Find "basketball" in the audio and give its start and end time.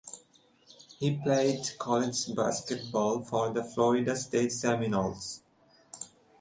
2.33-3.21